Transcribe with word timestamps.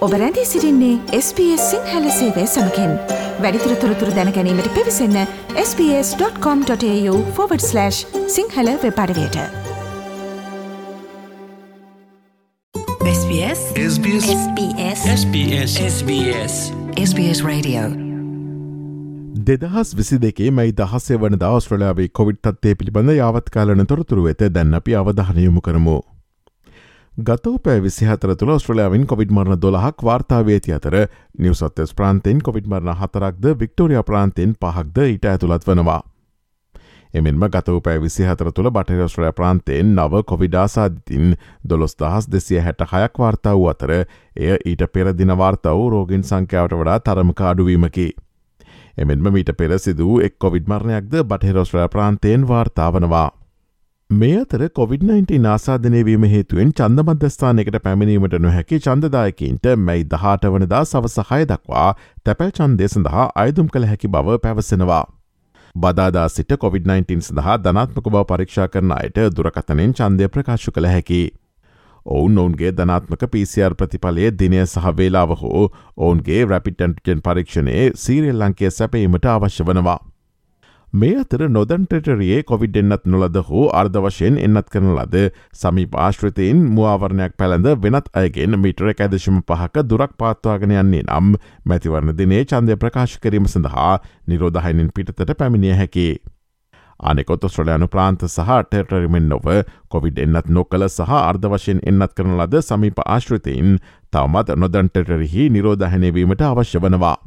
ඔබ 0.00 0.12
රැඳී 0.12 0.44
සිරින්නේ 0.44 0.98
SBS 1.18 1.70
සිංහල 1.70 2.10
සේවය 2.10 2.46
සමකෙන්. 2.46 2.98
වැඩිතුර 3.42 3.74
තොරතුර 3.74 4.08
දැනැනීමට 4.08 4.74
පිවිසන්න 4.74 5.26
ps.com.ta/ 5.54 7.90
Sinhala 8.28 8.68
වෙපඩවයට 8.84 9.36
SBS 13.12 13.60
SBS 13.86 14.28
SBS 14.34 15.00
SBS 15.16 15.76
SBS 15.88 16.72
SBS 17.04 17.44
Radio. 17.44 17.80
දෙදහස් 19.46 19.96
විසි 19.96 20.22
දෙකේ 20.22 20.50
මයි 20.50 20.72
දහසේ 20.72 21.16
වන 21.16 21.38
දවස්ට්‍රලයාාවේ 21.38 22.08
කොවිඩ් 22.08 22.36
තත්වය 22.42 22.74
පිළිබඳ 22.74 23.10
යාවත්කාලන 23.10 23.86
තොරතුරු 23.86 24.24
වෙත 24.24 24.54
දැන්න 24.54 24.74
අපි 24.74 24.94
අවධානයමු 24.94 25.60
කරමු. 25.60 26.09
ගතව 27.12 27.58
පෑ 27.58 27.80
විසිහතර 27.82 28.32
තුළ 28.38 28.52
ස්ට්‍රලයාාවින් 28.54 29.06
කොවිඩ් 29.06 29.32
මරණ 29.34 29.58
දොළහක් 29.62 30.02
වාර්තාාවේති 30.04 30.72
අතර 30.72 30.94
නිවසත්තස් 31.38 31.94
ප්‍රාන්තෙන් 31.94 32.38
කොවිඩ් 32.40 32.68
මරණ 32.70 32.96
හතරක්ද 32.96 33.48
වික්ටෝරිය 33.60 34.02
ප්‍රාන්තෙන් 34.02 34.54
පහක්ද 34.56 35.06
ඊට 35.06 35.26
ඇතුළත් 35.26 35.66
වනවා. 35.66 36.00
එමෙන්ම 37.14 37.44
ගතව 37.48 37.82
පෑ 37.82 38.00
විසිහතර 38.04 38.52
තුළ 38.52 38.70
බටරස්ට්‍රය 38.70 39.32
ප්‍රාන්තයෙන් 39.32 39.90
නව 39.96 40.22
කොවිඩාසාධිතින් 40.24 41.34
දොළොස් 41.68 41.98
දහස් 41.98 42.30
දෙසිය 42.32 42.60
හැට 42.60 42.86
හයක් 42.92 43.18
වාර්තා 43.18 43.56
වූ 43.56 43.68
අතර 43.68 43.92
එය 43.96 44.56
ඊට 44.64 44.86
පෙරදින 44.92 45.34
වාර්තාව 45.36 45.82
රෝගින් 45.88 46.22
සංඛ්‍යාවට 46.22 46.78
වඩා 46.78 47.00
තරමක 47.00 47.44
අඩුවීමකි. 47.50 48.08
එමෙන්ම 48.96 49.32
මීට 49.32 49.52
පෙර 49.58 49.78
සිදූ 49.78 50.20
එක් 50.20 50.38
කොවිඩ් 50.38 50.70
මරණයක්ද 50.70 51.20
බටහිරෝස්ට්‍රය 51.24 51.88
ප්‍රාන්තයෙන් 51.88 52.48
වාර්තාවනවා. 52.48 53.39
මේ 54.10 54.38
අතර 54.38 54.62
COොVID-19 54.68 55.36
නාසාධනයවීම 55.42 56.24
හේතුවෙන් 56.24 56.70
චන්දමධස්ථානකට 56.78 57.76
පැමිණීමට 57.84 58.32
නොහැකි 58.46 58.78
චන්දදායකින්ට 58.86 59.68
මැයි 59.82 60.06
දහට 60.14 60.50
වනදා 60.54 60.80
සවසහය 60.84 61.46
දක්වා 61.50 61.84
තැපැල් 62.24 62.50
චන්දය 62.50 62.88
සඳහා 62.88 63.28
අයදුම් 63.44 63.68
කළ 63.68 63.86
හැකි 63.86 64.08
බව 64.08 64.40
පැවසෙනවා. 64.42 65.04
බදාදා 65.74 66.26
සිට 66.28 66.56
COොVID-19 66.56 67.20
සඳහා 67.20 67.56
ධනාත්මක 67.60 68.08
බව 68.08 68.24
පරීක්ෂා 68.32 68.68
කරන 68.68 68.96
අයට 68.98 69.22
දුරකතනෙන් 69.36 69.94
චන්දය 69.94 70.28
ප්‍රකාශ 70.28 70.68
කළ 70.70 70.92
හැකි. 70.94 71.22
ඔවුන් 72.06 72.38
ඔවුන්ගේ 72.38 72.76
ධනාත්මක 72.76 73.26
පිසිR 73.30 73.74
ප්‍රතිඵලයේ 73.74 74.36
දිනය 74.38 74.64
සහ 74.66 74.94
වේලාව 74.96 75.38
හෝ 75.42 75.66
ඔවුන්ගේ 75.98 76.44
රැපිටන්ටජන් 76.46 77.22
පරීක්ෂණයේ 77.22 77.90
සීරියල් 77.96 78.42
ලංකය 78.42 78.70
සැපීමට 78.72 79.34
අවශ්‍ය 79.34 79.64
වනවා. 79.64 80.00
මේ 80.92 81.18
අතර 81.22 81.42
නොදන්ටටරයේ 81.48 82.42
කොවිඩ් 82.46 82.76
එන්නත් 82.80 83.04
නොලද 83.06 83.36
හෝ 83.48 83.66
අර්ධ 83.80 83.98
වශයෙන් 84.06 84.38
එන්නත් 84.46 84.72
කරන 84.74 84.88
ලද 84.94 85.20
සමි 85.54 85.84
පාශ්‍රතයෙන් 85.92 86.64
මුවාවරණයක් 86.74 87.36
පැළඳ 87.38 87.68
වෙනත් 87.84 88.10
අයගෙන් 88.12 88.58
මිටර 88.58 88.90
ඇදශම 88.90 89.38
පහක 89.46 89.84
දුරක් 89.86 90.18
පාත්වාගෙන 90.18 90.74
යන්නේ 90.74 91.06
නම් 91.06 91.38
මැතිවරණ 91.64 92.16
දිනේ 92.18 92.42
චන්දය 92.44 92.78
ප්‍රකාශ 92.82 93.16
කිරීම 93.22 93.46
සඳහා 93.46 93.94
නිරෝධහයිනින් 94.26 94.90
පිටතට 94.90 95.34
පැමිණිය 95.38 95.78
හැකි. 95.78 96.08
අනෙකොත් 97.00 97.46
ස්ට්‍රලයානු 97.46 97.86
ප්‍රාන්ත 97.88 98.26
සහ 98.26 98.50
ටෙටරිමෙන් 98.66 99.30
නොව 99.30 99.46
කොවිඩ් 99.88 100.18
එන්නත් 100.18 100.50
නොකළ 100.50 100.88
සහ 100.90 101.18
අර්ධ 101.22 101.50
වශයෙන් 101.54 101.86
එන්නත් 101.86 102.18
කරන 102.18 102.34
ලද 102.34 102.66
සමීප 102.66 102.98
ආශ්‍රතයෙන් 103.06 103.78
තවමත් 104.10 104.58
නොදන්ටටරෙහි 104.58 105.52
නිරෝධහැනවීමට 105.54 106.48
අවශ්‍ය 106.50 106.82
වනවා. 106.82 107.18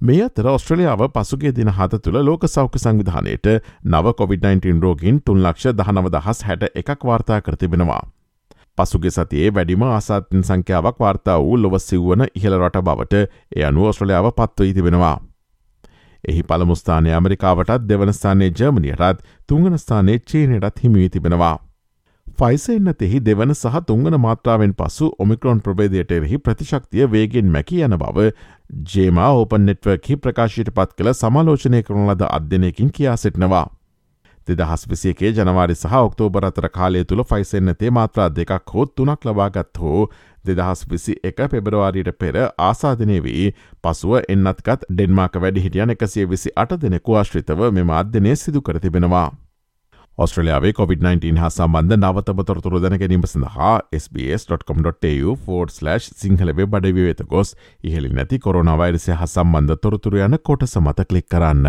මේ 0.00 0.22
අතර 0.22 0.46
ඔස්ට්‍රලියාව 0.48 1.02
පසුගේ 1.10 1.52
දින 1.52 1.68
හත 1.68 1.98
තුළ 2.02 2.18
ලෝක 2.20 2.42
සෞඛ්‍ය 2.46 2.78
සංවිධානයට 2.78 3.46
නව 3.84 4.12
COොVID-19 4.18 4.82
රෝගින් 4.82 5.20
තුන් 5.20 5.40
ලක්ෂ 5.42 5.72
දහනව 5.72 6.10
දහස් 6.10 6.42
හැට 6.44 6.66
එකක් 6.74 7.04
වාර්තා 7.04 7.40
කරතිබෙනවා. 7.40 8.02
පසුගේ 8.78 9.10
සතියේ 9.10 9.54
වැඩිම 9.54 9.82
ආසාත්තින් 9.84 10.44
සංඛ්‍යාවක් 10.44 11.00
වාර්තා 11.00 11.38
වූ 11.40 11.56
ලොව 11.56 11.78
සිව්වන 11.78 12.26
ඉහළ 12.34 12.58
රට 12.58 12.82
බවට 12.82 13.22
එය 13.56 13.64
අනු 13.64 13.86
ඔස්ට්‍රලියාව 13.86 14.30
පත්ව 14.32 14.68
ඉතිබෙනවා. 14.70 15.16
එහි 16.24 16.42
පළමුස්ථානය 16.42 17.12
ඇමරිකාවටත් 17.12 17.88
දෙවනස්ථානයේ 17.88 18.50
ජර්මනියටත් 18.50 19.24
තුංගනස්ථානයේ 19.48 20.18
චීනයටත් 20.20 20.84
හිමිවී 20.84 21.08
තිබෙනවා. 21.08 21.65
ෆයිසෙන්න්නතෙහි 22.34 23.20
දෙවන 23.20 23.54
සහ 23.54 23.80
තුංගන 23.86 24.18
මාත්‍රාවෙන් 24.18 24.74
පසු 24.74 25.06
ඔමිකරොන් 25.18 25.60
ප්‍රබේදයට 25.60 26.12
එරෙහි 26.12 26.38
ප්‍රතිශක්තිය 26.38 27.06
වේගෙන් 27.08 27.48
මැකි 27.50 27.80
යන 27.84 27.96
බව 27.96 28.26
ජේමා 28.86 29.30
ඕපන් 29.34 29.64
නෙට්වර්කි 29.64 30.16
ප්‍රකාශයට 30.18 30.70
පත් 30.70 30.98
කළ 30.98 31.12
සමාලෝචනය 31.14 31.82
කරන 31.82 32.10
ලද 32.10 32.28
අධ්‍යනයකින් 32.30 32.90
කියා 32.90 33.16
සිටනවා. 33.16 33.66
දෙදහස් 34.48 34.84
විසියකේ 34.86 35.32
ජනවාරි 35.32 35.74
සහ 35.74 35.94
ඔක්තෝබර 36.00 36.44
අතර 36.44 36.68
කාලය 36.70 37.04
තුළ 37.04 37.24
ෆයිසෙන්න්නතේ 37.24 37.90
මාත්‍රා 37.92 38.28
දෙකක් 38.30 38.74
හෝ 38.74 38.86
තුනක් 38.92 39.24
ලබාගත් 39.24 39.78
හෝ 39.78 40.04
දෙදහස් 40.44 40.84
විසි 40.88 41.16
එක 41.24 41.42
පෙබරවාරීට 41.48 42.12
පෙර 42.18 42.42
ආසාධනය 42.42 43.18
වී 43.22 43.48
පසුව 43.82 44.20
එන්නත්කත් 44.28 44.86
ඩෙන්මාක 44.90 45.40
වැඩිහිටියන් 45.40 45.96
එකසිය 45.96 46.28
විසි 46.28 46.54
අට 46.56 46.78
දෙනෙකු 46.78 47.16
ආශ්‍රිතව 47.16 47.66
මෙම 47.72 47.90
අධ්‍යනය 47.94 48.36
සිදු 48.36 48.62
කර 48.62 48.78
තිබෙනවා. 48.78 49.26
ඔස්ට්‍රලයාාවේ 50.18 50.72
COොVID-19 50.72 51.36
හා 51.36 51.50
සම්බන්ධ 51.50 51.96
නවතම 51.96 52.44
තොරතුරු 52.44 52.80
දැන 52.82 52.98
ගැනීම 53.00 53.26
සඳහා 53.28 53.80
SBS.com.tu4/ 53.98 55.98
සිංහලවේ 56.22 56.66
බඩවි 56.66 57.04
වෙත 57.08 57.20
ගොස් 57.32 57.52
ඉහලි 57.84 58.08
නැති 58.20 58.38
කොරුණවයිරසය 58.38 59.18
හා 59.20 59.28
සම්බන්ධ 59.28 59.76
තොරතුර 59.82 60.16
යන 60.20 60.38
කොට 60.42 60.66
සමත 60.66 61.06
කලික් 61.10 61.28
කරන්න. 61.28 61.68